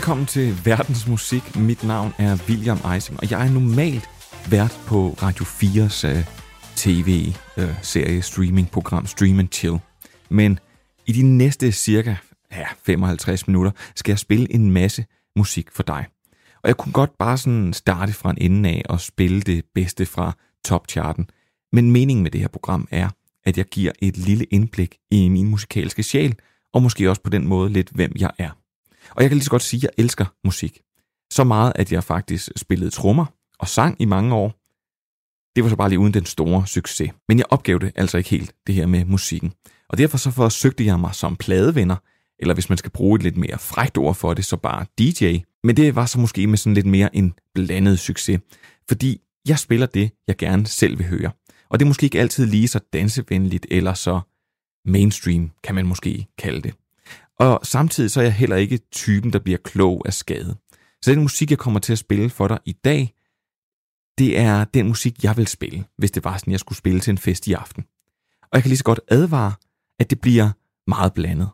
[0.00, 1.56] Velkommen til Verdens Musik.
[1.56, 4.08] Mit navn er William Eising, og jeg er normalt
[4.50, 6.24] vært på Radio 4's uh, øh,
[6.76, 9.78] tv-serie øh, uh, streamingprogram Stream and Chill.
[10.30, 10.58] Men
[11.06, 12.14] i de næste cirka
[12.52, 15.04] ja, 55 minutter skal jeg spille en masse
[15.36, 16.06] musik for dig.
[16.62, 20.06] Og jeg kunne godt bare sådan starte fra en ende af og spille det bedste
[20.06, 20.32] fra
[20.64, 21.30] topcharten.
[21.72, 23.08] Men meningen med det her program er,
[23.44, 26.34] at jeg giver et lille indblik i min musikalske sjæl,
[26.74, 28.59] og måske også på den måde lidt, hvem jeg er.
[29.10, 30.80] Og jeg kan lige så godt sige, at jeg elsker musik.
[31.32, 33.26] Så meget, at jeg faktisk spillede trommer
[33.58, 34.54] og sang i mange år.
[35.56, 37.10] Det var så bare lige uden den store succes.
[37.28, 39.52] Men jeg opgav det altså ikke helt, det her med musikken.
[39.88, 41.96] Og derfor så forsøgte jeg mig som pladevenner,
[42.38, 45.38] eller hvis man skal bruge et lidt mere frækt ord for det, så bare DJ.
[45.64, 48.40] Men det var så måske med sådan lidt mere en blandet succes,
[48.88, 51.30] fordi jeg spiller det, jeg gerne selv vil høre.
[51.68, 54.20] Og det er måske ikke altid lige så dansevenligt eller så
[54.84, 56.74] mainstream, kan man måske kalde det.
[57.40, 60.56] Og samtidig så er jeg heller ikke typen, der bliver klog af skade.
[61.02, 63.14] Så den musik, jeg kommer til at spille for dig i dag,
[64.18, 67.10] det er den musik, jeg vil spille, hvis det var sådan, jeg skulle spille til
[67.10, 67.84] en fest i aften.
[68.42, 69.52] Og jeg kan lige så godt advare,
[69.98, 70.50] at det bliver
[70.86, 71.50] meget blandet.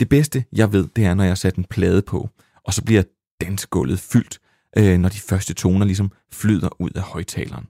[0.00, 2.28] Det bedste, jeg ved, det er, når jeg sætter en plade på,
[2.64, 3.02] og så bliver
[3.40, 4.38] dansgulvet fyldt,
[4.78, 7.66] øh, når de første toner ligesom flyder ud af højtaleren.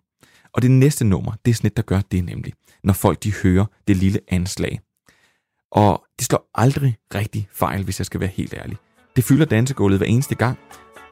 [0.53, 2.53] Og det næste nummer, det er sådan et, der gør det nemlig,
[2.84, 4.81] når folk de hører det lille anslag.
[5.75, 8.77] Og det slår aldrig rigtig fejl, hvis jeg skal være helt ærlig.
[9.16, 10.59] Det fylder dansegulvet hver eneste gang,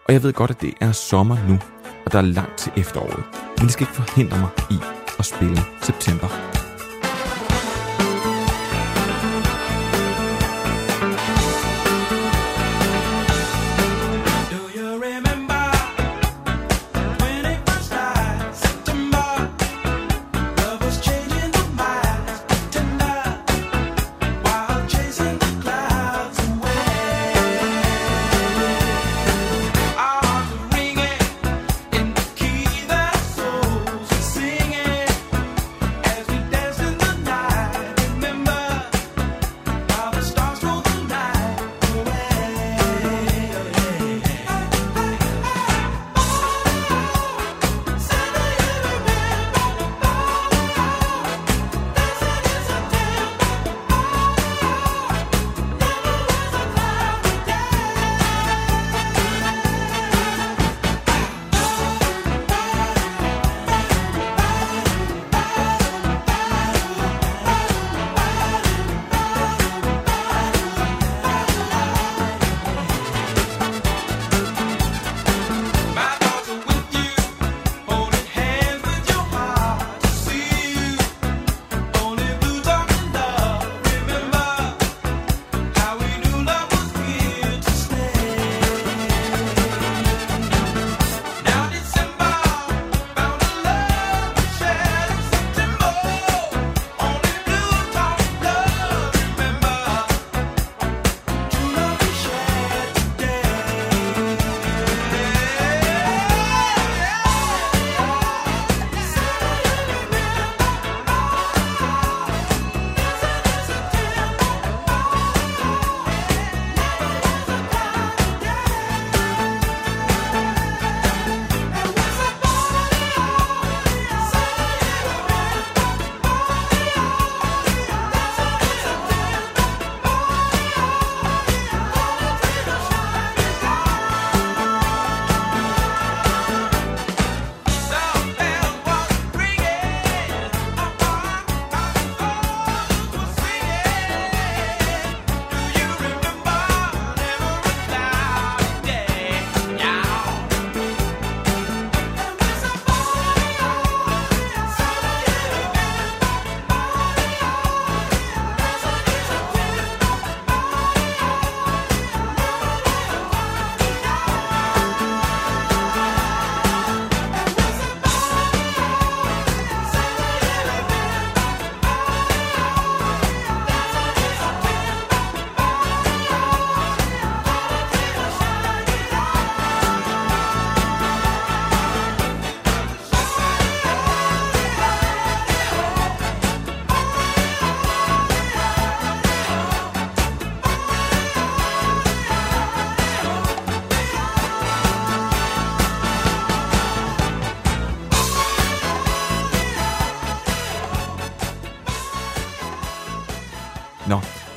[0.09, 1.59] og jeg ved godt, at det er sommer nu,
[2.07, 3.25] og der er langt til efteråret.
[3.59, 4.79] Men det skal ikke forhindre mig i
[5.19, 6.29] at spille september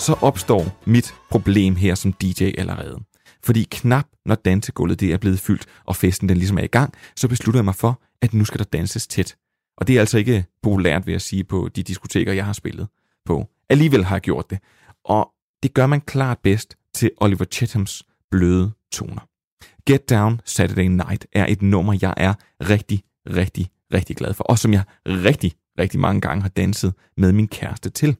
[0.05, 2.99] så opstår mit problem her som DJ allerede.
[3.43, 6.93] Fordi knap når dansegulvet det er blevet fyldt, og festen den ligesom er i gang,
[7.15, 9.35] så beslutter jeg mig for, at nu skal der danses tæt.
[9.77, 12.87] Og det er altså ikke populært, vil jeg sige, på de diskoteker, jeg har spillet
[13.25, 13.49] på.
[13.69, 14.59] Alligevel har jeg gjort det.
[15.05, 15.31] Og
[15.63, 19.27] det gør man klart bedst til Oliver Chethams bløde toner.
[19.87, 24.59] Get Down Saturday Night er et nummer, jeg er rigtig, rigtig, rigtig glad for, og
[24.59, 28.17] som jeg rigtig, rigtig mange gange har danset med min kæreste til.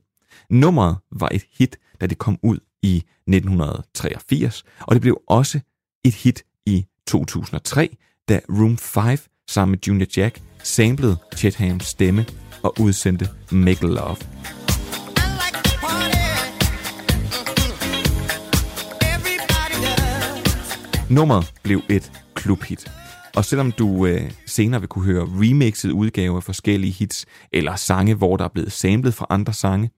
[0.49, 5.59] Nummeret var et hit, da det kom ud i 1983, og det blev også
[6.03, 7.97] et hit i 2003,
[8.29, 9.17] da Room 5
[9.47, 12.25] sammen med Junior Jack samplede Chethams stemme
[12.63, 14.17] og udsendte Make Love.
[21.09, 22.91] Nummeret blev et klubhit.
[23.35, 28.15] Og selvom du øh, senere vil kunne høre remixet udgaver af forskellige hits, eller sange,
[28.15, 29.89] hvor der er blevet samlet fra andre sange,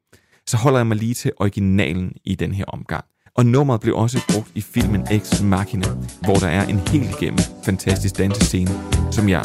[0.47, 3.05] så holder jeg mig lige til originalen i den her omgang.
[3.35, 5.87] Og nummeret blev også brugt i filmen Ex Machina,
[6.21, 8.71] hvor der er en helt igennem fantastisk dansescene,
[9.11, 9.43] som jeg,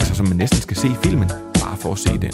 [0.00, 1.28] altså som man næsten skal se i filmen,
[1.62, 2.32] bare for at se den.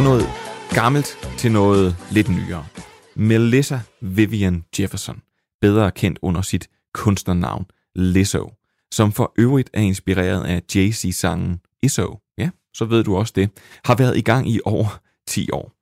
[0.00, 0.26] Fra noget
[0.74, 2.66] gammelt til noget lidt nyere.
[3.16, 5.22] Melissa Vivian Jefferson,
[5.60, 8.52] bedre kendt under sit kunstnernavn Lizzo,
[8.92, 13.50] som for øvrigt er inspireret af Jay-Z-sangen Izzo, ja, så ved du også det,
[13.84, 15.72] har været i gang i over 10 år.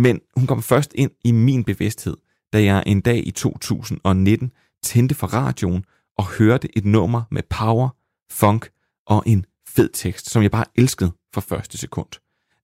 [0.00, 2.16] Men hun kom først ind i min bevidsthed,
[2.52, 4.50] da jeg en dag i 2019
[4.82, 5.84] tændte for radioen
[6.18, 7.88] og hørte et nummer med power,
[8.30, 8.70] funk
[9.06, 12.08] og en fed tekst, som jeg bare elskede fra første sekund.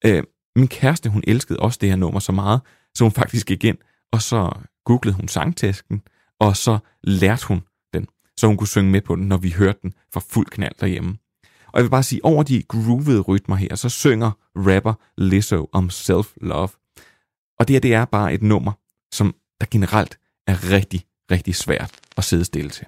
[0.05, 0.23] Øh,
[0.59, 2.61] min kæreste, hun elskede også det her nummer så meget,
[2.95, 3.79] så hun faktisk gik ind,
[4.13, 4.53] og så
[4.85, 6.03] googlede hun sangtæsken,
[6.41, 7.63] og så lærte hun
[7.95, 10.75] den, så hun kunne synge med på den, når vi hørte den for fuld knald
[10.81, 11.17] derhjemme.
[11.67, 15.89] Og jeg vil bare sige, over de groovede rytmer her, så synger rapper Lizzo om
[15.89, 16.95] self-love.
[17.59, 18.73] Og det her, det er bare et nummer,
[19.13, 22.87] som der generelt er rigtig, rigtig svært at sidde stille til.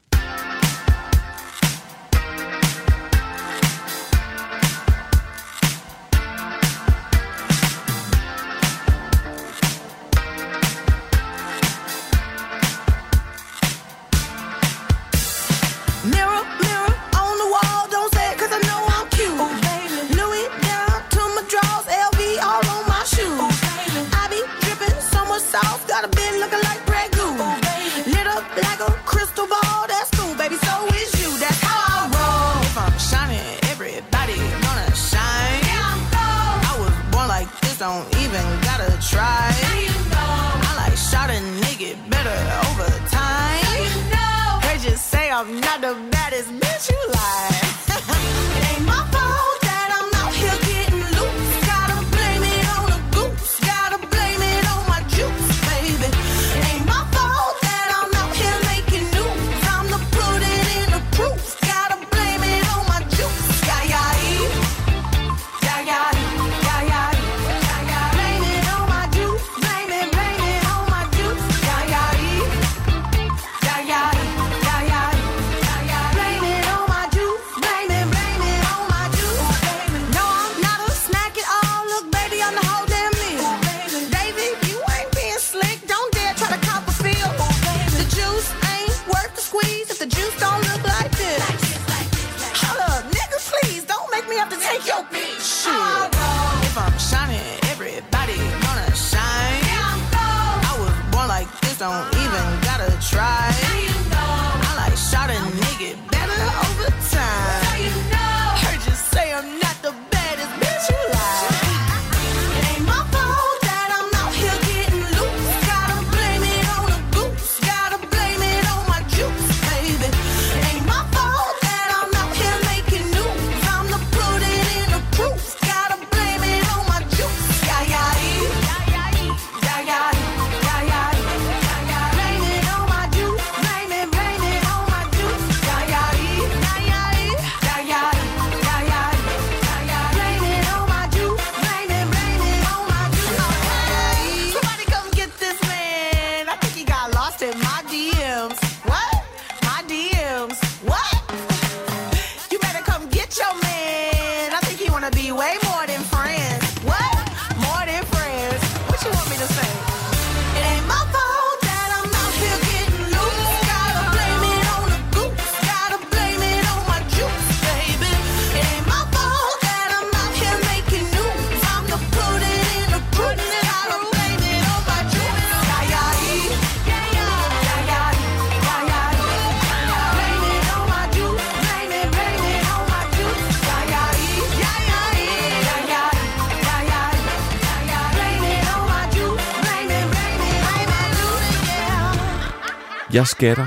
[193.15, 193.67] Jeg skatter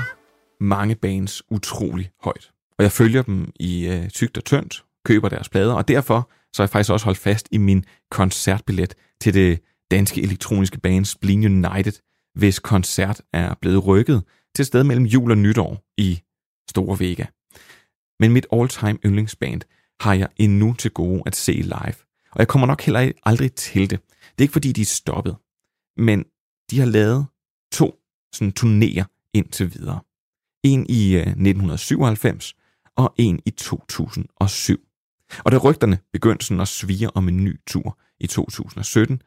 [0.60, 2.50] mange bands utrolig højt.
[2.78, 6.62] Og jeg følger dem i øh, tygt og tyndt, køber deres plader, og derfor så
[6.62, 9.60] har jeg faktisk også holdt fast i min koncertbillet til det
[9.90, 11.92] danske elektroniske band Spleen United,
[12.34, 14.22] hvis koncert er blevet rykket
[14.54, 16.20] til sted mellem jul og nytår i
[16.70, 17.24] Store Vega.
[18.20, 19.60] Men mit all-time yndlingsband
[20.00, 21.96] har jeg endnu til gode at se live,
[22.30, 24.00] og jeg kommer nok heller aldrig til det.
[24.10, 25.36] Det er ikke fordi, de er stoppet,
[25.96, 26.24] men
[26.70, 27.26] de har lavet
[27.72, 27.94] to
[28.32, 30.00] sådan turnéer indtil videre.
[30.64, 32.54] En i øh, 1997
[32.96, 34.80] og en i 2007.
[35.38, 39.22] Og da rygterne begyndte sådan at svire om en ny tur i 2017,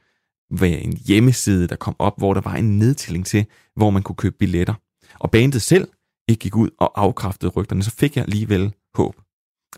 [0.52, 3.46] var en hjemmeside, der kom op, hvor der var en nedtælling til,
[3.76, 4.74] hvor man kunne købe billetter.
[5.20, 5.88] Og bandet selv
[6.28, 9.16] ikke gik ud og afkræftede rygterne, så fik jeg alligevel håb.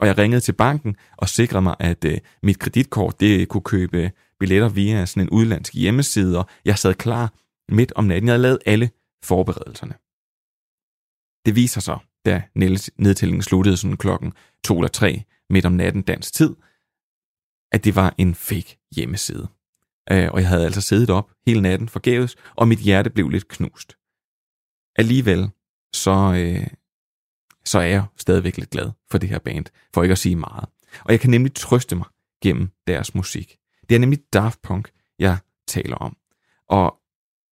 [0.02, 4.12] Og jeg ringede til banken og sikrede mig, at øh, mit kreditkort det kunne købe
[4.40, 7.34] billetter via sådan en udlandsk hjemmeside, og jeg sad klar
[7.70, 8.28] midt om natten.
[8.28, 8.90] Jeg havde lavet alle
[9.24, 9.94] forberedelserne.
[11.46, 12.43] Det viser sig, da
[12.98, 16.55] nedtællingen sluttede sådan klokken 2 eller 3 midt om natten dansk tid,
[17.72, 19.48] at det var en fake hjemmeside.
[20.12, 23.48] Øh, og jeg havde altså siddet op hele natten forgæves, og mit hjerte blev lidt
[23.48, 23.98] knust.
[24.96, 25.50] Alligevel,
[25.93, 26.67] så, øh,
[27.65, 30.69] så er jeg stadigvæk lidt glad for det her band, for ikke at sige meget.
[31.05, 32.05] Og jeg kan nemlig trøste mig
[32.43, 33.58] gennem deres musik.
[33.89, 36.17] Det er nemlig Daft Punk, jeg taler om.
[36.67, 37.00] Og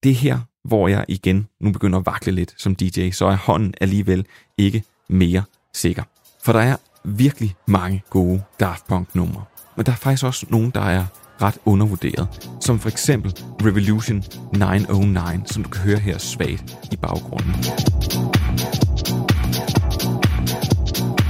[0.04, 3.74] det her hvor jeg igen nu begynder at vakle lidt som DJ, så er hånden
[3.82, 4.26] alligevel
[4.58, 5.44] ikke mere
[5.74, 6.04] sikker.
[6.44, 9.44] For der er virkelig mange gode Daft Punk numre.
[9.76, 11.06] Men der er faktisk også nogle, der er
[11.42, 12.28] ret undervurderet.
[12.62, 13.34] Som for eksempel
[13.66, 17.54] Revolution 909, som du kan høre her svagt i baggrunden.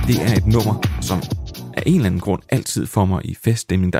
[0.07, 1.17] Det er et nummer, som
[1.77, 3.93] af en eller anden grund altid får mig i feststemning.
[3.93, 3.99] Der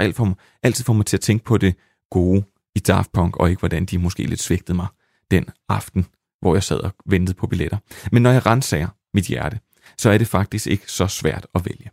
[0.64, 1.76] altid får mig til at tænke på det
[2.12, 2.44] gode
[2.76, 4.88] i Daft Punk, og ikke hvordan de måske lidt svigtede mig
[5.32, 6.06] den aften,
[6.42, 7.78] hvor jeg sad og ventede på billetter.
[8.12, 9.60] Men når jeg renser mit hjerte,
[9.98, 11.90] så er det faktisk ikke så svært at vælge.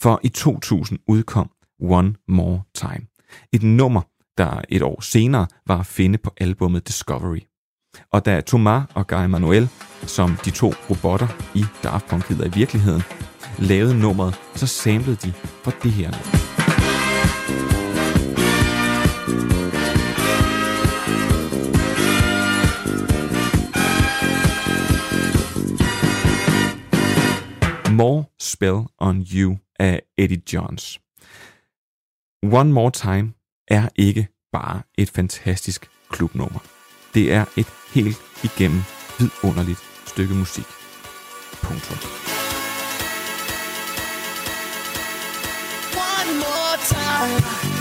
[0.00, 3.06] For i 2000 udkom One More Time.
[3.52, 4.02] Et nummer,
[4.38, 7.40] der et år senere var at finde på albumet Discovery.
[8.12, 9.68] Og da Thomas og Guy Manuel,
[10.02, 13.02] som de to robotter i Daft Punk hedder i virkeligheden,
[13.58, 16.57] lavede nummeret, så samlede de fra det her nummer.
[27.98, 31.00] More Spell on You af Eddie Johns.
[32.42, 33.32] One More Time
[33.68, 36.60] er ikke bare et fantastisk klubnummer.
[37.14, 38.80] Det er et helt igennem
[39.18, 40.64] vidunderligt stykke musik.
[41.62, 41.98] Punktum.
[45.94, 47.77] One more time.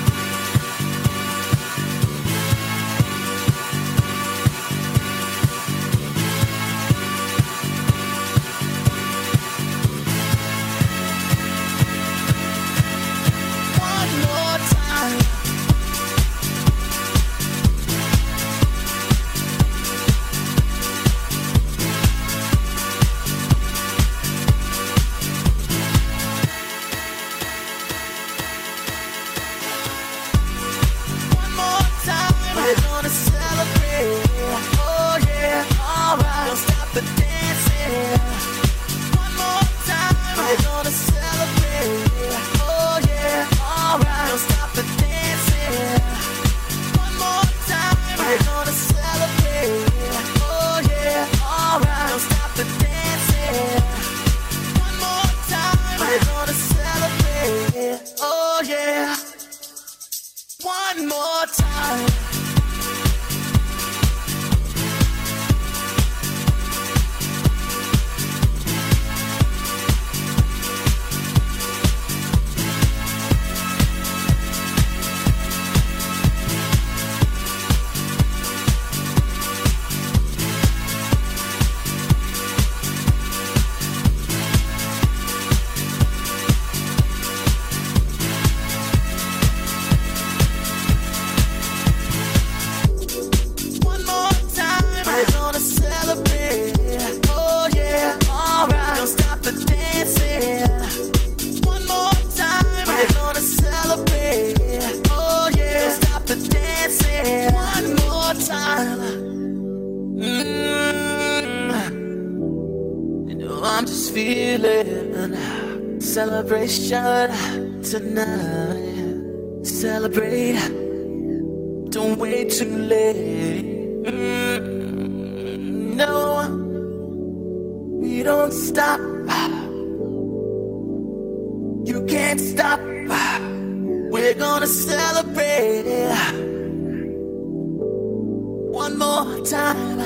[138.98, 139.98] One more time.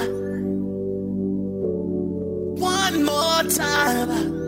[2.60, 4.42] One more time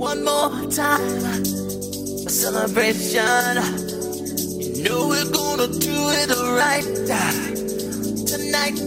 [0.00, 1.24] one more time.
[2.26, 3.56] A celebration.
[4.74, 6.82] You know we're gonna do it right
[8.26, 8.78] tonight.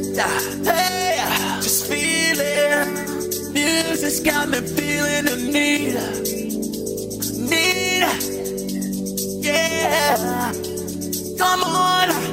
[0.65, 1.17] Hey,
[1.61, 3.53] just feeling.
[3.53, 5.93] Music's got me feeling the need.
[7.51, 8.03] Need.
[9.45, 10.51] Yeah.
[11.37, 12.32] Come on.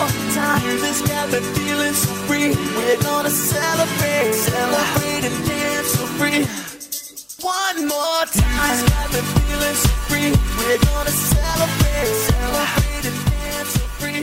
[0.00, 2.48] More time, music's got me feeling so free.
[2.76, 6.40] We're gonna celebrate, celebrate and dance so free.
[7.60, 10.30] One more time, music's got me feeling so free.
[10.58, 14.22] We're gonna celebrate, celebrate and dance so free.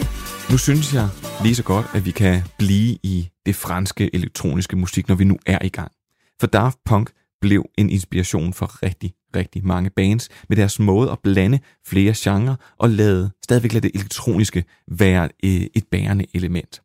[0.51, 1.07] Nu synes jeg
[1.43, 5.37] lige så godt, at vi kan blive i det franske elektroniske musik, når vi nu
[5.45, 5.91] er i gang.
[6.39, 7.09] For Daft Punk
[7.41, 12.55] blev en inspiration for rigtig, rigtig mange bands med deres måde at blande flere genrer
[12.77, 16.81] og lade, stadigvæk lade det elektroniske være øh, et bærende element.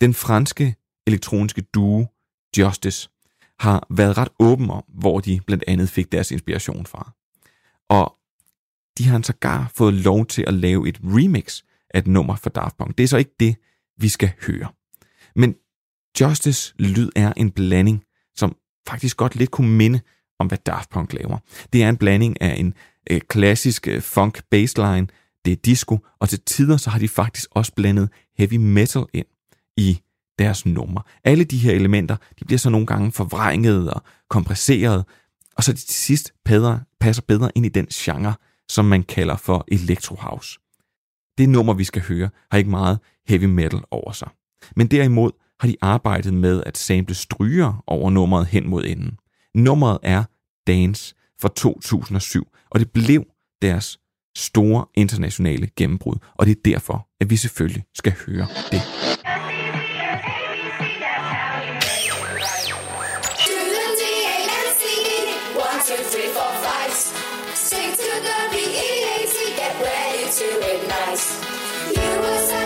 [0.00, 0.74] Den franske
[1.06, 2.06] elektroniske duo
[2.58, 3.08] Justice
[3.60, 7.12] har været ret åben om, hvor de blandt andet fik deres inspiration fra.
[7.88, 8.14] Og
[8.98, 11.62] de har sågar fået lov til at lave et remix
[11.94, 12.98] af et nummer for Daft Punk.
[12.98, 13.56] Det er så ikke det,
[13.96, 14.68] vi skal høre.
[15.36, 15.54] Men
[16.20, 18.04] Justice lyd er en blanding,
[18.36, 18.56] som
[18.88, 20.00] faktisk godt lidt kunne minde
[20.38, 21.38] om, hvad Daft Punk laver.
[21.72, 22.74] Det er en blanding af en
[23.10, 25.06] øh, klassisk øh, funk bassline,
[25.44, 29.26] det er disco, og til tider så har de faktisk også blandet heavy metal ind
[29.76, 30.00] i
[30.38, 31.00] deres nummer.
[31.24, 35.04] Alle de her elementer, de bliver så nogle gange forvrænget og kompresseret,
[35.56, 38.34] og så de til sidst bedre, passer bedre ind i den genre,
[38.68, 40.58] som man kalder for electro house.
[41.38, 42.98] Det nummer, vi skal høre, har ikke meget
[43.28, 44.28] heavy metal over sig.
[44.76, 49.18] Men derimod har de arbejdet med at sample stryger over nummeret hen mod enden.
[49.54, 50.24] Nummeret er
[50.66, 53.24] Dance fra 2007, og det blev
[53.62, 53.98] deres
[54.36, 58.82] store internationale gennembrud, og det er derfor, at vi selvfølgelig skal høre det.
[72.20, 72.57] Hvad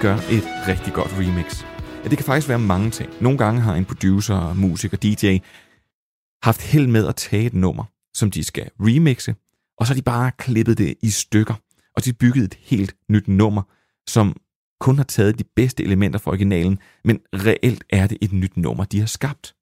[0.00, 1.64] gør et rigtig godt remix?
[2.04, 3.10] Ja, det kan faktisk være mange ting.
[3.20, 5.38] Nogle gange har en producer, musiker, DJ
[6.42, 7.84] haft held med at tage et nummer,
[8.14, 9.34] som de skal remixe,
[9.78, 11.54] og så har de bare klippet det i stykker,
[11.96, 13.62] og de bygget et helt nyt nummer,
[14.08, 14.36] som
[14.80, 18.84] kun har taget de bedste elementer fra originalen, men reelt er det et nyt nummer,
[18.84, 19.54] de har skabt.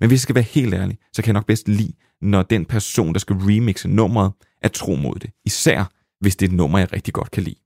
[0.00, 2.64] Men hvis jeg skal være helt ærlig, så kan jeg nok bedst lide, når den
[2.64, 5.30] person, der skal remixe nummeret, er tro mod det.
[5.44, 5.84] Især
[6.22, 7.61] hvis det er et nummer, jeg rigtig godt kan lide.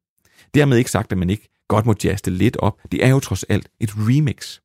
[0.56, 2.80] Dermed ikke sagt, at man ikke godt må jazze lidt op.
[2.92, 4.60] Det er jo trods alt et remix.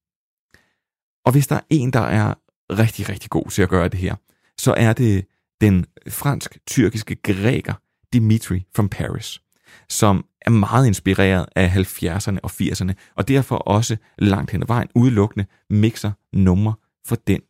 [1.25, 2.33] Og hvis der er en, der er
[2.69, 4.15] rigtig, rigtig god til at gøre det her,
[4.57, 5.25] så er det
[5.61, 7.73] den fransk-tyrkiske græker
[8.13, 9.41] Dimitri from Paris,
[9.89, 14.87] som er meget inspireret af 70'erne og 80'erne, og derfor også langt hen ad vejen
[14.95, 16.73] udelukkende mixer numre
[17.05, 17.41] for den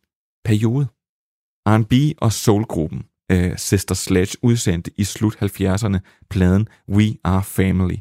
[0.44, 0.86] periode.
[1.66, 5.98] R&B og soulgruppen uh, Sister Sledge udsendte i slut 70'erne
[6.30, 7.96] pladen We Are Family,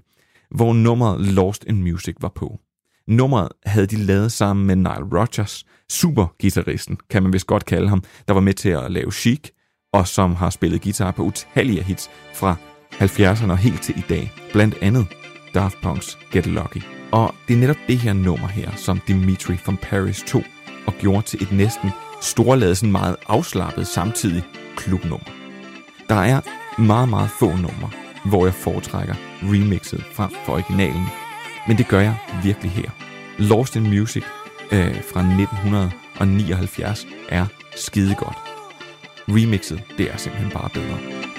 [0.55, 2.59] hvor nummeret Lost in Music var på.
[3.07, 8.03] Nummeret havde de lavet sammen med Nile Rodgers, supergitarristen, kan man vist godt kalde ham,
[8.27, 9.49] der var med til at lave Chic,
[9.93, 12.55] og som har spillet guitar på utallige hits fra
[12.93, 14.31] 70'erne og helt til i dag.
[14.53, 15.07] Blandt andet
[15.53, 16.81] Daft Punk's Get Lucky.
[17.11, 20.43] Og det er netop det her nummer her, som Dimitri from Paris tog
[20.87, 21.89] og gjorde til et næsten
[22.21, 24.43] storladet, sådan meget afslappet samtidig
[24.75, 25.25] klubnummer.
[26.09, 26.41] Der er
[26.81, 27.89] meget, meget få numre,
[28.25, 31.05] hvor jeg foretrækker remixet frem for originalen.
[31.67, 32.89] Men det gør jeg virkelig her.
[33.37, 34.23] Lost in Music
[34.71, 38.37] øh, fra 1979 er skide godt.
[39.27, 41.30] Remixet, det er simpelthen bare bedre.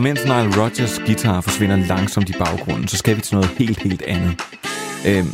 [0.00, 3.78] Og mens Nile Rodgers guitar forsvinder langsomt i baggrunden, så skal vi til noget helt,
[3.78, 4.30] helt andet.
[5.08, 5.28] Øhm,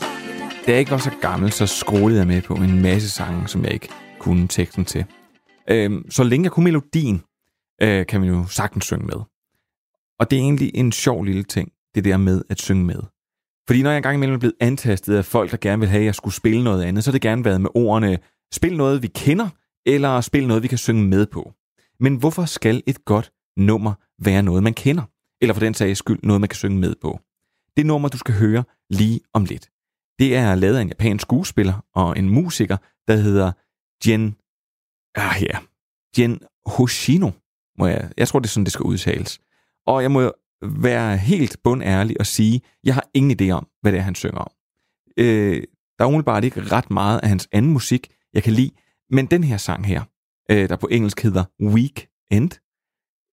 [0.66, 3.64] da jeg ikke var så gammel, så skrålede jeg med på en masse sange, som
[3.64, 5.04] jeg ikke kunne teksten til.
[5.70, 7.22] Øhm, så længe jeg kunne melodien,
[7.82, 9.20] øh, kan man jo sagtens synge med.
[10.20, 13.02] Og det er egentlig en sjov lille ting, det der med at synge med.
[13.66, 16.06] Fordi når jeg engang imellem er blevet antastet af folk, der gerne vil have, at
[16.06, 18.18] jeg skulle spille noget andet, så har det gerne været med ordene,
[18.52, 19.48] spil noget, vi kender,
[19.86, 21.52] eller spil noget, vi kan synge med på.
[22.00, 25.02] Men hvorfor skal et godt nummer være noget, man kender?
[25.40, 27.20] eller for den sags skyld noget, man kan synge med på.
[27.76, 29.70] Det nummer, du skal høre lige om lidt,
[30.18, 32.76] det er lavet af en japansk skuespiller og en musiker,
[33.08, 33.52] der hedder
[34.06, 34.36] Jen...
[35.14, 35.58] Ah, ja.
[36.18, 37.30] Jen Hoshino,
[37.78, 38.10] må jeg...
[38.16, 39.40] Jeg tror, det er sådan, det skal udtales.
[39.86, 43.98] Og jeg må være helt bundærlig og sige, jeg har ingen idé om, hvad det
[43.98, 44.50] er, han synger om.
[45.16, 45.62] Øh,
[45.98, 48.70] der er umiddelbart ikke ret meget af hans anden musik, jeg kan lide,
[49.10, 50.02] men den her sang her,
[50.50, 52.50] øh, der på engelsk hedder Weekend,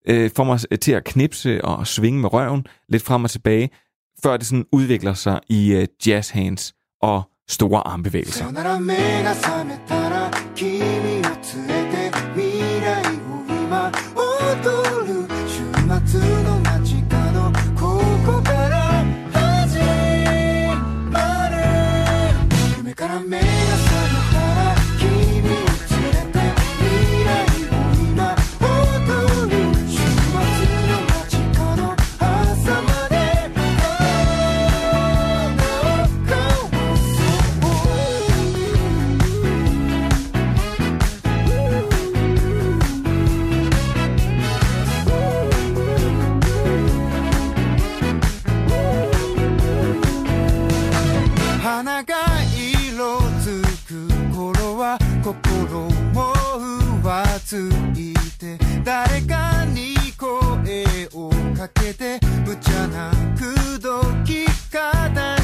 [0.07, 3.69] øh, får mig øh, til at knipse og svinge med røven lidt frem og tilbage,
[4.23, 8.45] før det sådan udvikler sig i øh, jazz hands og store armbevægelser.
[57.53, 57.55] つ
[57.95, 65.42] いて誰かに声をかけて無茶なくどき方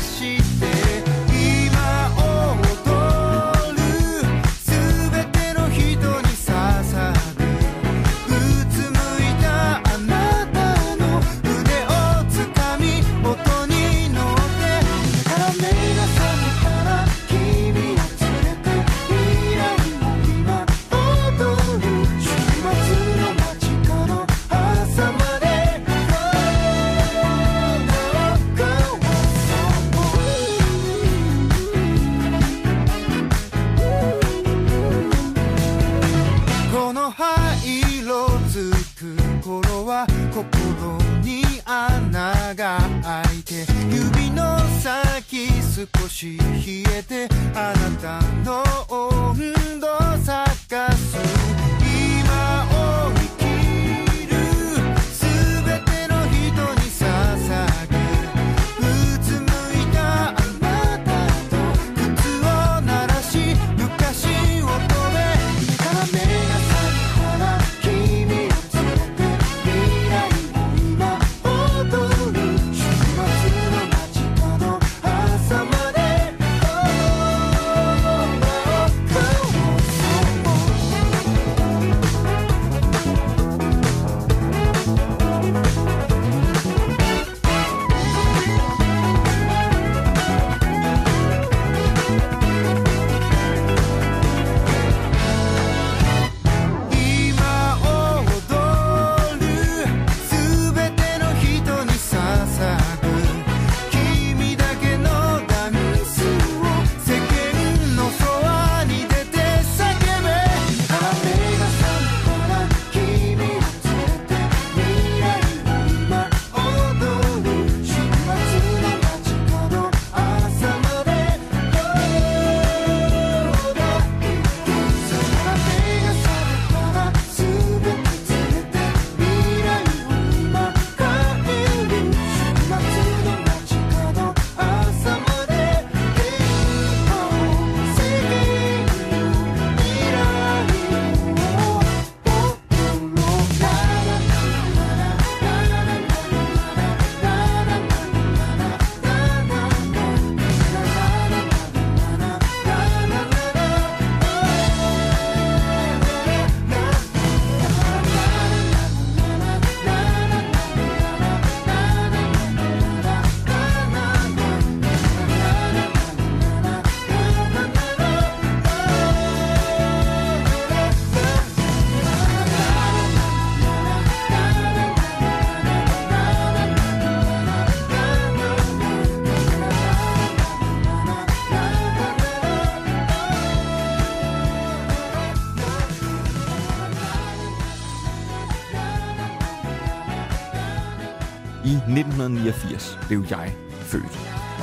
[193.10, 194.14] blev jeg født.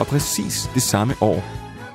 [0.00, 1.38] Og præcis det samme år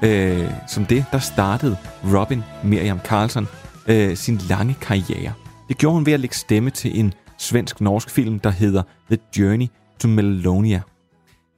[0.03, 3.47] øh, som det, der startede Robin Miriam Carlson
[3.89, 5.33] øh, sin lange karriere.
[5.67, 9.67] Det gjorde hun ved at lægge stemme til en svensk-norsk film, der hedder The Journey
[9.99, 10.81] to Melonia.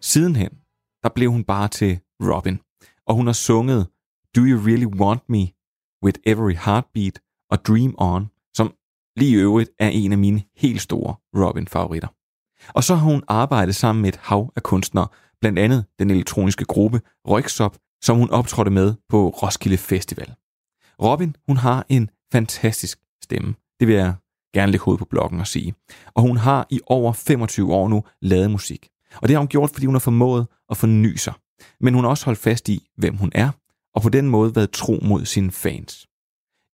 [0.01, 0.49] Sidenhen,
[1.03, 2.59] der blev hun bare til Robin,
[3.07, 3.87] og hun har sunget
[4.35, 5.47] Do You Really Want Me,
[6.03, 7.19] With Every Heartbeat
[7.51, 8.73] og Dream On, som
[9.17, 12.07] lige i øvrigt er en af mine helt store Robin-favoritter.
[12.67, 15.07] Og så har hun arbejdet sammen med et hav af kunstnere,
[15.41, 20.33] blandt andet den elektroniske gruppe Røgsop, som hun optrådte med på Roskilde Festival.
[21.01, 23.55] Robin, hun har en fantastisk stemme.
[23.79, 24.13] Det vil jeg
[24.53, 25.73] gerne lægge hovedet på blokken og sige.
[26.13, 28.89] Og hun har i over 25 år nu lavet musik.
[29.15, 31.33] Og det har hun gjort, fordi hun har formået at forny sig.
[31.79, 33.51] Men hun har også holdt fast i, hvem hun er,
[33.95, 36.07] og på den måde været tro mod sine fans.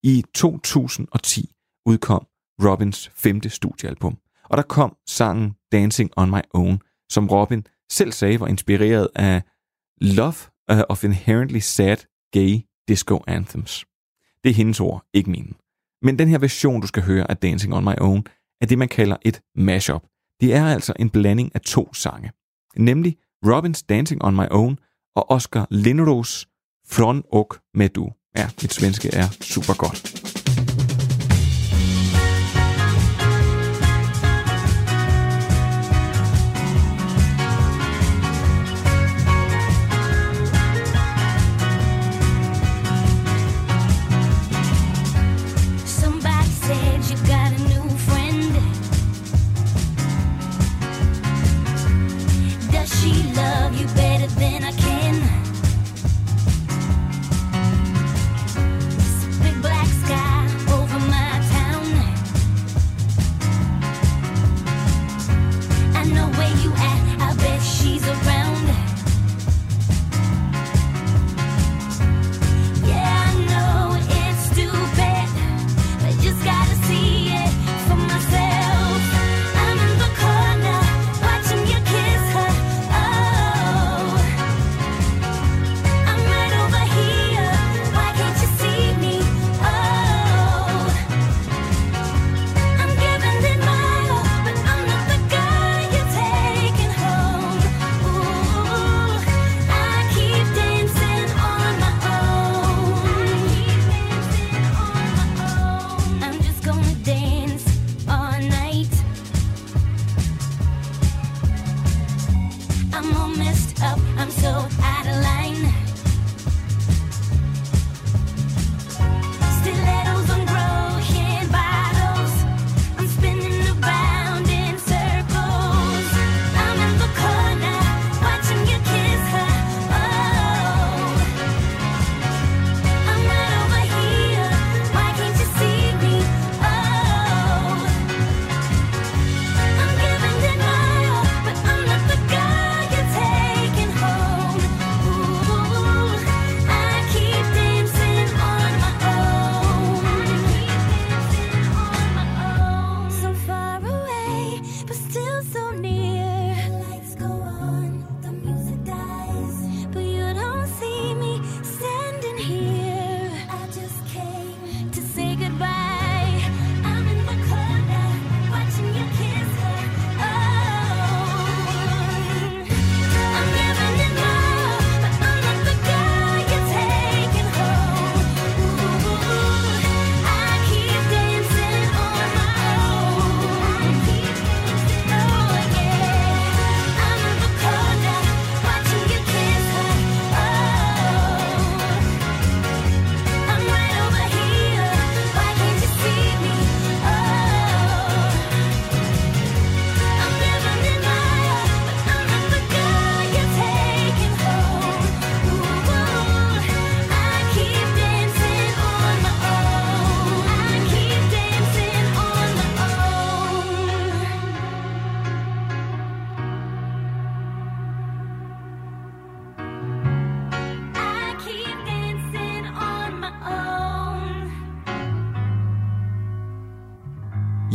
[0.03, 1.49] I 2010
[1.85, 2.25] udkom
[2.63, 4.17] Robins femte studiealbum,
[4.49, 9.41] og der kom sangen Dancing on My Own, som Robin selv sagde var inspireret af
[10.01, 10.35] Love
[10.89, 11.97] of Inherently Sad
[12.31, 13.85] Gay Disco Anthems.
[14.43, 15.53] Det er hendes ord, ikke mine.
[16.01, 18.23] Men den her version, du skal høre af Dancing on My Own,
[18.61, 20.03] er det, man kalder et mashup.
[20.41, 22.31] Det er altså en blanding af to sange.
[22.75, 24.79] Nemlig Robins Dancing on My Own
[25.15, 26.47] og Oscar Lindros
[26.87, 28.11] Från och med du.
[28.37, 30.28] Ja, mit svenske er super godt.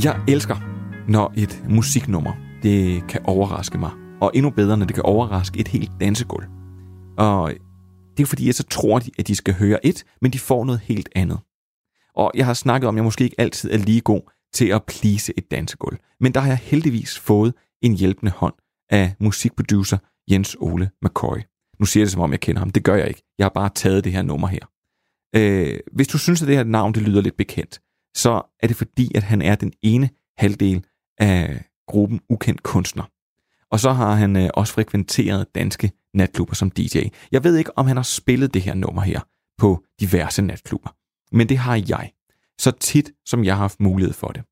[0.04, 0.56] Jeg elsker,
[1.08, 2.32] når et musiknummer
[2.62, 3.90] det kan overraske mig.
[4.20, 6.46] Og endnu bedre, når det kan overraske et helt dansegulv.
[7.18, 7.52] Og
[8.16, 10.64] det er fordi, jeg så tror, de, at de skal høre et, men de får
[10.64, 11.38] noget helt andet.
[12.16, 14.20] Og jeg har snakket om, at jeg måske ikke altid er lige god
[14.54, 15.98] til at plise et dansegulv.
[16.20, 18.54] Men der har jeg heldigvis fået en hjælpende hånd
[18.90, 19.98] af musikproducer
[20.30, 21.38] Jens Ole McCoy.
[21.80, 22.70] Nu siger jeg det, som om jeg kender ham.
[22.70, 23.22] Det gør jeg ikke.
[23.38, 24.66] Jeg har bare taget det her nummer her.
[25.36, 27.80] Øh, hvis du synes, at det her navn det lyder lidt bekendt,
[28.14, 30.84] så er det fordi, at han er den ene halvdel
[31.18, 33.04] af gruppen Ukendt Kunstner.
[33.70, 36.98] Og så har han øh, også frekventeret danske natklubber som DJ.
[37.32, 39.20] Jeg ved ikke, om han har spillet det her nummer her
[39.58, 40.90] på diverse natklubber.
[41.36, 42.12] Men det har jeg.
[42.60, 44.42] Så tit, som jeg har haft mulighed for det.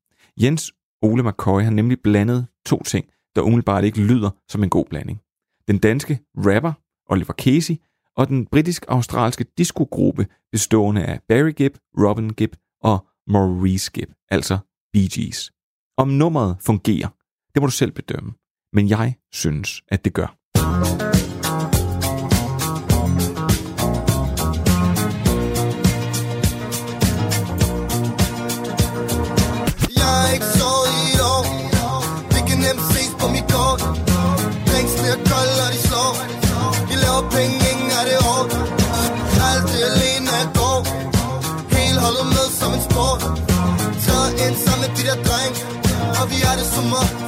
[0.41, 3.05] Jens Ole McCoy har nemlig blandet to ting,
[3.35, 5.19] der umiddelbart ikke lyder som en god blanding.
[5.67, 6.73] Den danske rapper
[7.09, 7.75] Oliver Casey
[8.15, 14.57] og den britisk-australske diskogruppe bestående af Barry Gibb, Robin Gibb og Maurice Gibb, altså
[14.93, 15.51] Bee Gees.
[15.97, 17.09] Om nummeret fungerer,
[17.53, 18.33] det må du selv bedømme,
[18.73, 20.37] men jeg synes, at det gør.
[46.73, 47.22] summer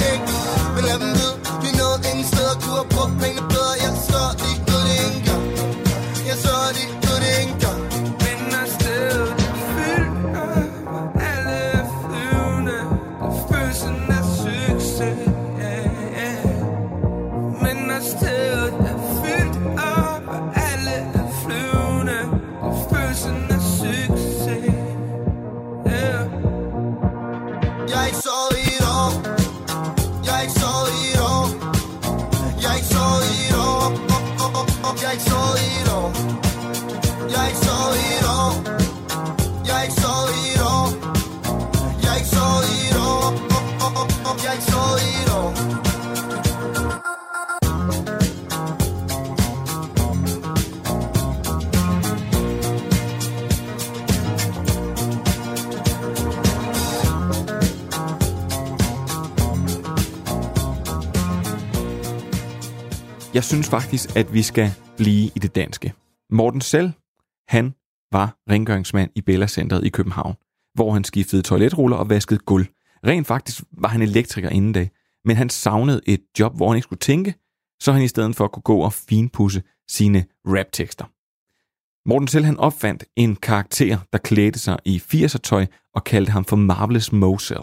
[0.00, 0.39] Jeg
[63.50, 65.92] synes faktisk, at vi skal blive i det danske.
[66.30, 66.90] Morten selv,
[67.48, 67.74] han
[68.12, 70.34] var rengøringsmand i Bella Centeret i København,
[70.74, 72.66] hvor han skiftede toiletruller og vaskede gulv.
[73.06, 74.88] Rent faktisk var han elektriker inden da,
[75.24, 77.34] men han savnede et job, hvor han ikke skulle tænke,
[77.80, 81.04] så han i stedet for kunne gå og finpusse sine raptekster.
[82.08, 86.56] Morten selv han opfandt en karakter, der klædte sig i 80'er-tøj og kaldte ham for
[86.56, 87.62] Marvelous Mosel.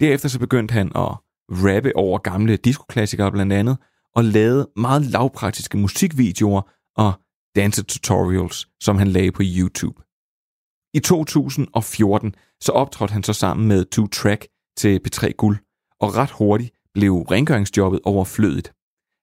[0.00, 1.14] Derefter så begyndte han at
[1.50, 3.76] rappe over gamle diskoklassikere blandt andet,
[4.16, 6.62] og lavede meget lavpraktiske musikvideoer
[6.96, 7.12] og
[7.56, 10.02] dansetutorials, som han lagde på YouTube.
[10.94, 14.46] I 2014 så optrådte han så sammen med Two Track
[14.76, 15.58] til P3 Guld,
[16.00, 18.72] og ret hurtigt blev rengøringsjobbet overflødigt.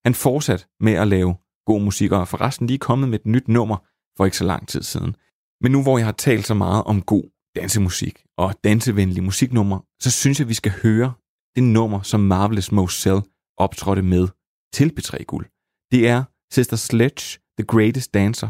[0.06, 1.36] Han fortsatte med at lave
[1.66, 3.78] god musik, og er forresten lige kommet med et nyt nummer
[4.18, 5.16] for ikke så lang tid siden.
[5.62, 7.24] Men nu hvor jeg har talt så meget om god
[7.56, 11.14] dansemusik og dansevenlig musiknummer, så synes jeg, vi skal høre
[11.56, 13.22] det nummer, som Marvelous Moselle
[13.58, 14.28] optrådte med
[14.74, 15.46] til P3 Guld.
[15.92, 18.48] Det er Sister Sledge, The Greatest Dancer,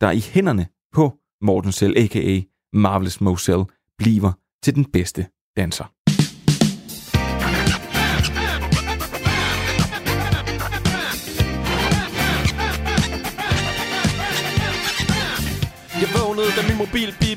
[0.00, 2.40] der i hænderne på Morten Sell, a.k.a.
[2.72, 3.64] Marvelous Moselle,
[3.98, 5.95] bliver til den bedste danser.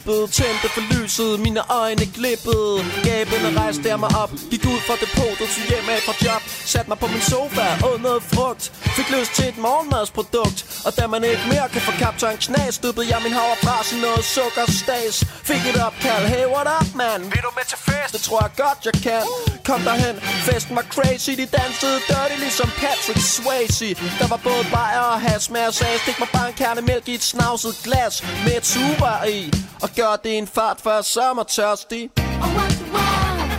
[0.05, 4.95] Mobil tændte for lyset Mine øjne glippede Gabende rejste jeg mig op Gik ud fra
[5.03, 6.41] depotet, til hjem af fra job.
[6.73, 8.63] Sat mig på min sofa, åd noget frugt
[8.95, 10.59] Fik lyst til et morgenmadsprodukt.
[10.85, 14.23] Og da man ikke mere kan få kaptajn knas Dyppede jeg min havrepras i noget
[14.35, 15.15] sukkerstas.
[15.49, 17.19] Fik et opkald, hey what up man?
[17.33, 18.11] Vil du med til fest?
[18.15, 19.23] Det tror jeg godt jeg kan.
[19.69, 20.15] Kom derhen,
[20.47, 23.89] festen var crazy De dansede dirty ligesom Patrick Swayze.
[24.19, 27.07] Der var både bajer og has med at sagde, stik mig bare en kerne mælk
[27.07, 29.41] i et snavset glas Med et sugerør i.
[29.83, 33.49] Og og gør det en fart, for jeg er sommertørstig Oh, what the world.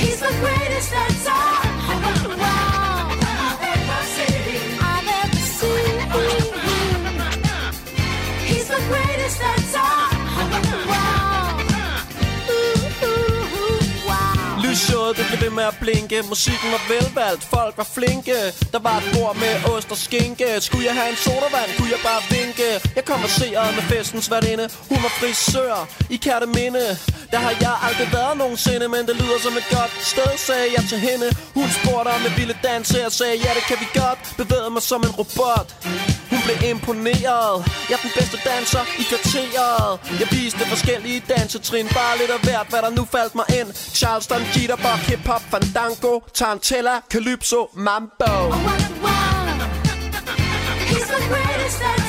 [0.00, 1.49] He's the greatest that's all.
[15.10, 16.16] Noget, det blev ved med at blinke.
[16.32, 18.36] Musikken var velvalgt, folk var flinke.
[18.74, 20.46] Der var et bord med ost og skinke.
[20.66, 22.68] Skulle jeg have en sodavand, kunne jeg bare vinke.
[22.98, 24.64] Jeg konverserede med festens værtinde.
[24.90, 25.76] Hun var frisør
[26.14, 26.84] i Kærteminde
[27.32, 30.84] Der har jeg aldrig været nogensinde Men det lyder som et godt sted, sagde jeg
[30.92, 31.28] til hende.
[31.58, 32.94] Hun spurgte om jeg ville danse.
[33.06, 34.18] Jeg sagde, ja det kan vi godt.
[34.40, 35.68] Bevægede mig som en robot
[36.46, 37.54] blev imponeret.
[37.88, 40.00] Jeg er den bedste danser i kvarteret.
[40.20, 41.86] Jeg viste forskellige dansetrin.
[41.88, 43.68] Bare lidt af hvert, hvad der nu faldt mig ind.
[44.00, 48.24] Charleston, jitterbug, hip-hop, fandango Tarantella, calypso, mambo.
[48.26, 49.00] Oh, what the.
[50.90, 51.99] He's the greatest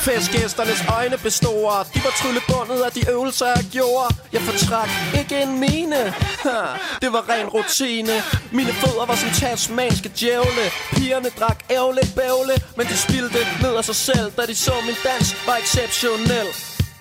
[0.00, 1.86] Festgæsternes øjne består.
[1.94, 4.08] De var tryllebundet af de øvelser jeg gjorde.
[4.32, 4.88] Jeg fortrak
[5.20, 6.14] ikke en mine.
[6.46, 6.60] Ha,
[7.02, 8.22] Det var ren rutine.
[8.52, 10.64] Mine fødder var som tasmanske djævle.
[10.92, 14.96] Pigerne drak ævle bævle Men de spildte ned af sig selv Da de så min
[15.04, 16.46] dans var exceptionel.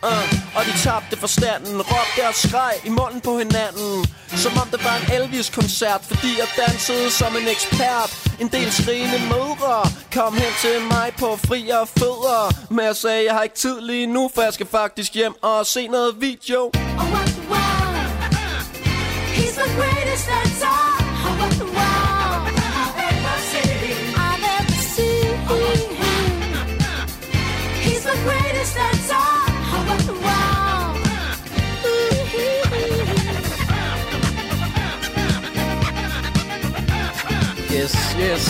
[0.03, 1.81] Uh, og de tabte forstanden.
[1.81, 4.05] Råbte og skreg i munden på hinanden.
[4.43, 8.11] Som om det var en Elvis-koncert Fordi jeg dansede som en ekspert.
[8.39, 9.75] En del skrigende mødre
[10.13, 12.73] Kom hen til mig på frier fødder.
[12.73, 15.65] Men jeg sagde, jeg har ikke tid lige nu For jeg skal faktisk hjem og
[15.65, 16.61] se noget video.
[16.65, 16.71] Oh,
[17.13, 17.95] what the world.
[19.37, 21.01] He's the greatest dancer all.
[21.27, 22.09] Oh, what the world.
[27.85, 29.28] He's the greatest that's
[37.80, 38.45] Yes, yes.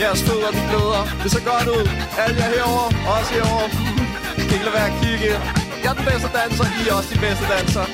[0.00, 1.02] Jeres fødder, de bløder.
[1.22, 1.84] Det ser godt ud.
[2.22, 3.68] Alle jer herovre, også herovre.
[4.46, 5.30] Kan ikke lade være at kigge.
[5.82, 7.84] Jeg er den bedste danser, I er også de bedste danser.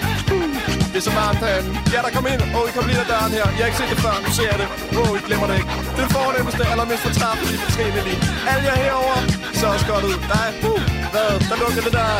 [0.92, 1.70] Det er så varmt herinde.
[1.94, 2.40] Ja, der kom ind.
[2.42, 3.46] Åh, oh, I kom lige ad døren her.
[3.56, 4.68] Jeg har ikke set det før, nu ser jeg det.
[4.98, 5.70] Åh, oh, I glemmer det ikke.
[5.96, 8.20] Det er fornemmeste, allermest fortræffelige, lige.
[8.50, 9.18] Alle jer herovre
[9.50, 10.16] Det ser også godt ud.
[10.34, 10.80] Nej, uh,
[11.12, 11.30] hvad?
[11.50, 12.10] Der lugter det der.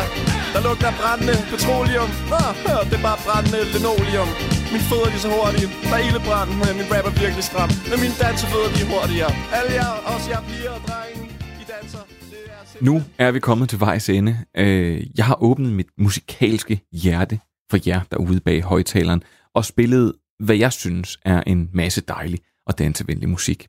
[0.53, 2.09] Der lugter brændende petroleum.
[2.39, 2.51] Ah,
[2.89, 4.29] det er bare brændende linoleum.
[4.73, 7.69] Min fødder de er så hurtige Der er ildebrand, men min rap er virkelig stram
[7.89, 11.23] Men mine dansefødder de er hurtigere Alle jer, også jer piger og drenge
[11.61, 14.33] I danser er Nu er vi kommet til vejs ende.
[14.57, 17.39] Øh, jeg har åbnet mit musikalske hjerte
[17.71, 19.23] for jer derude bag højtaleren
[19.55, 23.67] og spillet, hvad jeg synes er en masse dejlig og dansevenlig musik.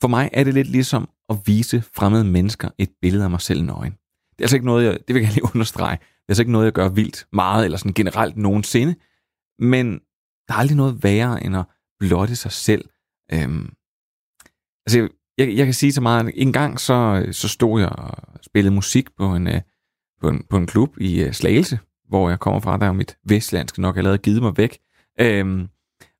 [0.00, 3.62] For mig er det lidt ligesom at vise fremmede mennesker et billede af mig selv
[3.62, 3.92] nøgen.
[3.92, 5.96] Det er altså ikke noget, jeg, det vil jeg gerne lige understrege.
[5.96, 8.94] Det er altså ikke noget, jeg gør vildt meget eller sådan generelt nogensinde.
[9.58, 10.00] Men
[10.48, 11.64] der er aldrig noget værre end at
[12.00, 12.84] blotte sig selv.
[13.32, 13.72] Øhm,
[14.86, 18.38] altså, jeg, jeg kan sige så meget, at en gang så, så stod jeg og
[18.42, 19.60] spillede musik på en, øh,
[20.20, 21.78] på en, på en klub i øh, Slagelse,
[22.08, 24.78] hvor jeg kommer fra, der er mit vestlandske nok allerede givet mig væk.
[25.20, 25.68] Øhm,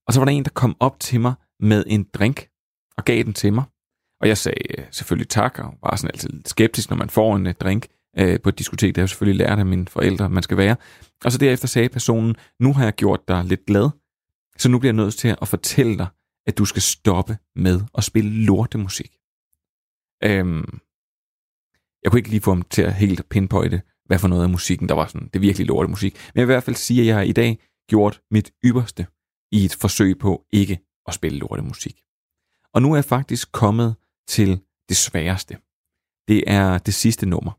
[0.07, 2.49] og så var der en, der kom op til mig med en drink
[2.97, 3.65] og gav den til mig.
[4.21, 7.37] Og jeg sagde øh, selvfølgelig tak, og var sådan altid lidt skeptisk, når man får
[7.37, 7.87] en drink
[8.19, 8.89] øh, på et diskotek.
[8.89, 10.77] Det har jeg selvfølgelig lært af mine forældre, man skal være.
[11.25, 13.91] Og så derefter sagde personen, nu har jeg gjort dig lidt glad,
[14.57, 16.07] så nu bliver jeg nødt til at fortælle dig,
[16.47, 19.19] at du skal stoppe med at spille lortemusik.
[20.25, 20.79] Øhm,
[22.03, 24.89] jeg kunne ikke lige få ham til at helt pinpointe, hvad for noget af musikken,
[24.89, 26.15] der var sådan, det er virkelig lortemusik.
[26.15, 29.07] Men jeg vil i hvert fald sige, at jeg har i dag gjort mit ypperste
[29.53, 32.03] i et forsøg på ikke at spille lortemusik.
[32.75, 33.97] Og nu er jeg faktisk kommet
[34.29, 35.59] til det sværeste.
[36.29, 37.53] Det er det sidste nummer.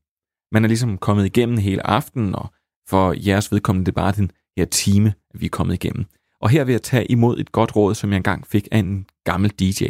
[0.53, 2.53] Man er ligesom kommet igennem hele aftenen, og
[2.87, 6.05] for jeres vedkommende det er bare den her time, vi er kommet igennem.
[6.43, 9.05] Og her vil jeg tage imod et godt råd, som jeg engang fik af en
[9.23, 9.83] gammel DJ.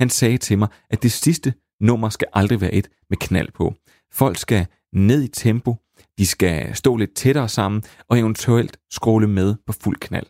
[0.00, 3.74] Han sagde til mig, at det sidste nummer skal aldrig være et med knald på.
[4.12, 5.76] Folk skal ned i tempo,
[6.18, 10.26] de skal stå lidt tættere sammen, og eventuelt skråle med på fuld knald.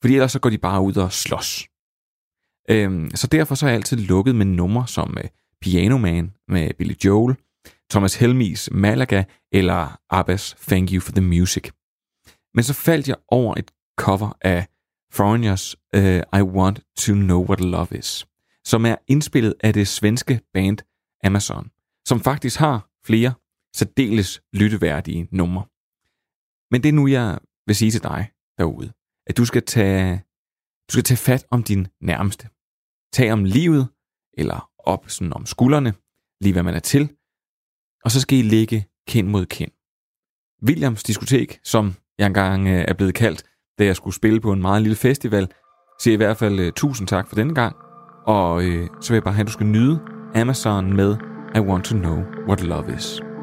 [0.00, 1.68] Fordi ellers så går de bare ud og slås.
[2.70, 5.24] Øhm, så derfor så er jeg altid lukket med numre som øh,
[5.60, 7.36] Piano Man med Billy Joel,
[7.90, 11.70] Thomas Helmis Malaga eller Abbas Thank You for the Music.
[12.54, 14.66] Men så faldt jeg over et cover af
[15.14, 18.26] Foreigners uh, øh, I Want to Know What Love Is,
[18.64, 20.78] som er indspillet af det svenske band
[21.24, 21.70] Amazon,
[22.06, 23.34] som faktisk har flere
[23.74, 25.64] særdeles lytteværdige numre.
[26.70, 28.92] Men det er nu, jeg vil sige til dig derude,
[29.26, 30.24] at du skal tage,
[30.88, 32.48] du skal tage fat om din nærmeste.
[33.12, 33.88] Tag om livet,
[34.38, 35.94] eller op sådan om skuldrene,
[36.40, 37.16] lige hvad man er til,
[38.04, 39.70] og så skal I ligge kind mod kind.
[40.62, 43.42] Williams Diskotek, som jeg engang øh, er blevet kaldt,
[43.78, 45.48] da jeg skulle spille på en meget lille festival,
[46.00, 47.76] Så i hvert fald uh, tusind tak for denne gang,
[48.26, 50.00] og uh, så vil jeg bare have, at du skal nyde
[50.34, 51.16] Amazon med
[51.56, 53.33] I Want to Know What Love Is.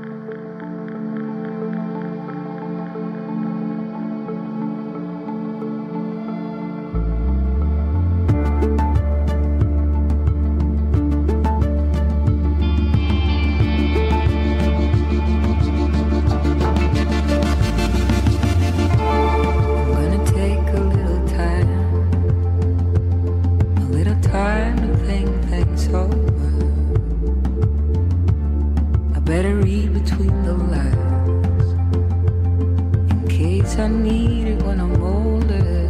[29.41, 31.65] Better read between the lines
[33.11, 35.80] in case I need it when I'm older.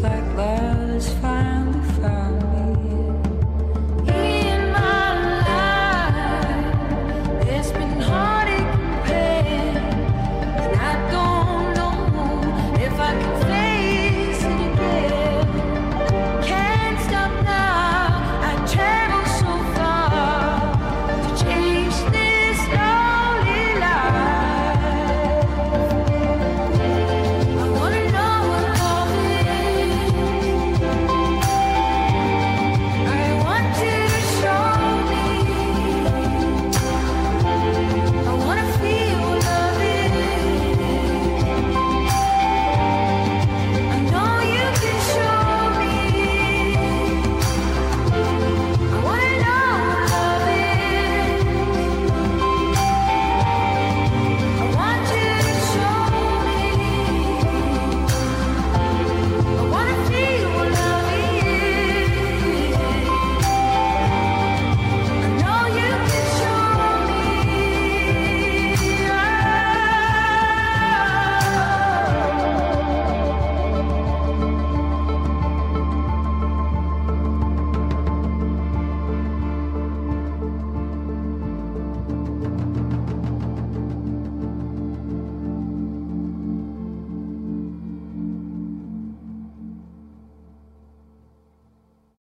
[0.00, 0.47] Like, like